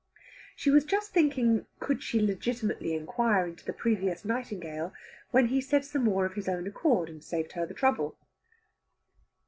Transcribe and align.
She 0.55 0.71
was 0.71 0.83
just 0.83 1.13
thinking 1.13 1.67
could 1.79 2.01
she 2.01 2.19
legitimately 2.19 2.95
inquire 2.95 3.45
into 3.45 3.63
the 3.63 3.71
previous 3.71 4.25
Nightingale, 4.25 4.93
when 5.29 5.49
he 5.49 5.61
said 5.61 5.85
some 5.85 6.05
more 6.05 6.25
of 6.25 6.33
his 6.33 6.49
own 6.49 6.65
accord, 6.65 7.07
and 7.07 7.23
saved 7.23 7.51
her 7.51 7.67
the 7.67 7.75
trouble. 7.75 8.17